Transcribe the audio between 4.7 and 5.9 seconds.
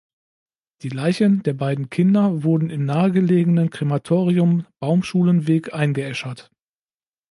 Baumschulenweg